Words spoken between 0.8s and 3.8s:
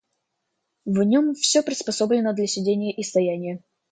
В нем всё приспособлено для сидения и стояния.